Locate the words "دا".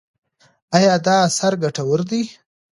1.05-1.15